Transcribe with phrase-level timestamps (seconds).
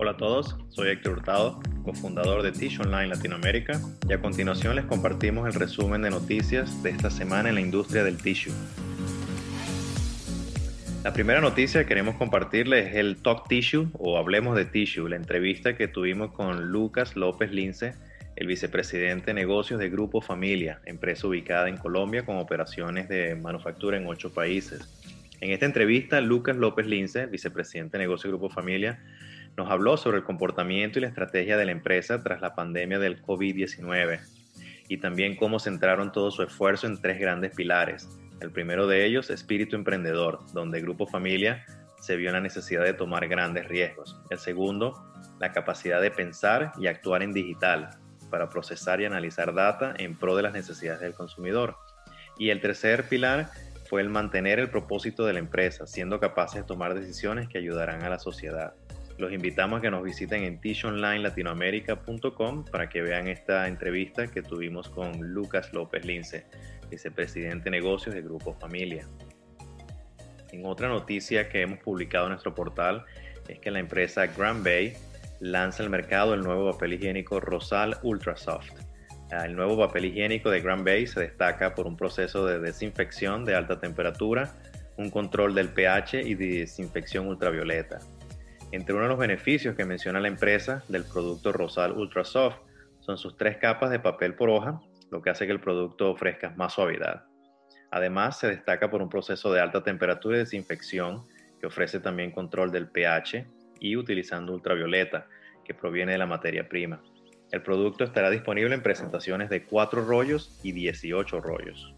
[0.00, 4.84] Hola a todos, soy Héctor Hurtado, cofundador de Tish Online Latinoamérica y a continuación les
[4.84, 8.52] compartimos el resumen de noticias de esta semana en la industria del tissue.
[11.02, 15.16] La primera noticia que queremos compartirles es el Talk Tissue o Hablemos de Tissue, la
[15.16, 17.94] entrevista que tuvimos con Lucas López Lince,
[18.36, 23.96] el vicepresidente de negocios de Grupo Familia, empresa ubicada en Colombia con operaciones de manufactura
[23.96, 24.88] en ocho países.
[25.40, 29.00] En esta entrevista, Lucas López Lince, vicepresidente de negocios de Grupo Familia,
[29.58, 33.20] nos habló sobre el comportamiento y la estrategia de la empresa tras la pandemia del
[33.20, 34.20] COVID-19
[34.86, 38.08] y también cómo centraron todo su esfuerzo en tres grandes pilares.
[38.40, 41.66] El primero de ellos, espíritu emprendedor, donde Grupo Familia
[42.00, 44.16] se vio la necesidad de tomar grandes riesgos.
[44.30, 44.94] El segundo,
[45.40, 47.90] la capacidad de pensar y actuar en digital
[48.30, 51.76] para procesar y analizar data en pro de las necesidades del consumidor.
[52.38, 53.50] Y el tercer pilar
[53.88, 58.04] fue el mantener el propósito de la empresa, siendo capaces de tomar decisiones que ayudarán
[58.04, 58.74] a la sociedad.
[59.18, 64.88] Los invitamos a que nos visiten en tishonlinelatinoamerica.com para que vean esta entrevista que tuvimos
[64.88, 66.46] con Lucas López Lince,
[66.88, 69.08] vicepresidente de negocios de Grupo Familia.
[70.52, 73.04] En otra noticia que hemos publicado en nuestro portal
[73.48, 74.94] es que la empresa Grand Bay
[75.40, 78.70] lanza al mercado el nuevo papel higiénico Rosal Ultra Soft.
[79.30, 83.56] El nuevo papel higiénico de Grand Bay se destaca por un proceso de desinfección de
[83.56, 84.54] alta temperatura,
[84.96, 87.98] un control del pH y de desinfección ultravioleta.
[88.70, 92.58] Entre uno de los beneficios que menciona la empresa del producto Rosal Ultra Soft
[93.00, 94.80] son sus tres capas de papel por hoja,
[95.10, 97.24] lo que hace que el producto ofrezca más suavidad.
[97.90, 101.24] Además, se destaca por un proceso de alta temperatura y desinfección
[101.58, 103.46] que ofrece también control del pH
[103.80, 105.26] y utilizando ultravioleta,
[105.64, 107.02] que proviene de la materia prima.
[107.50, 111.94] El producto estará disponible en presentaciones de 4 rollos y 18 rollos.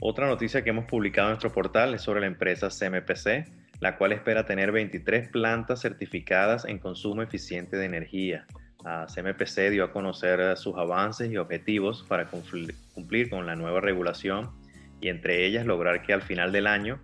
[0.00, 4.12] Otra noticia que hemos publicado en nuestro portal es sobre la empresa CMPC, la cual
[4.12, 8.46] espera tener 23 plantas certificadas en consumo eficiente de energía.
[8.84, 14.52] La CMPC dio a conocer sus avances y objetivos para cumplir con la nueva regulación
[15.00, 17.02] y entre ellas lograr que al final del año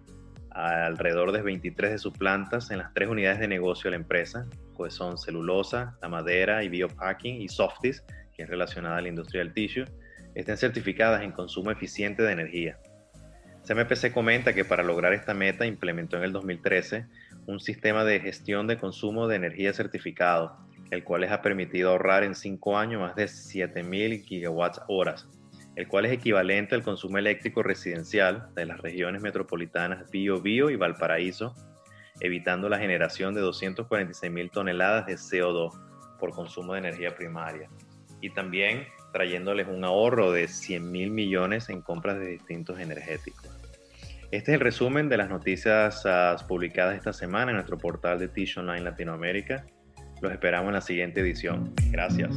[0.52, 4.47] alrededor de 23 de sus plantas en las tres unidades de negocio de la empresa,
[4.76, 8.04] pues son celulosa, la madera y biopacking y Softies,
[8.36, 9.84] que es relacionada a la industria del tissue,
[10.36, 12.78] estén certificadas en consumo eficiente de energía.
[13.68, 17.04] CMPC comenta que para lograr esta meta implementó en el 2013
[17.46, 20.56] un sistema de gestión de consumo de energía certificado,
[20.90, 25.28] el cual les ha permitido ahorrar en cinco años más de 7.000 gigawatts horas,
[25.76, 30.76] el cual es equivalente al consumo eléctrico residencial de las regiones metropolitanas Bio Bio y
[30.76, 31.54] Valparaíso,
[32.20, 35.78] evitando la generación de 246.000 toneladas de CO2
[36.18, 37.68] por consumo de energía primaria.
[38.22, 43.47] Y también trayéndoles un ahorro de 100 mil millones en compras de distintos energéticos.
[44.30, 48.28] Este es el resumen de las noticias ah, publicadas esta semana en nuestro portal de
[48.28, 49.64] Tish Online Latinoamérica.
[50.20, 51.72] Los esperamos en la siguiente edición.
[51.90, 52.34] Gracias.